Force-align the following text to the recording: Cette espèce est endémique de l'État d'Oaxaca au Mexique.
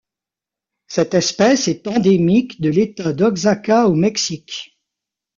Cette 0.87 1.13
espèce 1.13 1.67
est 1.67 1.85
endémique 1.85 2.59
de 2.59 2.71
l'État 2.71 3.13
d'Oaxaca 3.13 3.87
au 3.87 3.93
Mexique. 3.93 4.75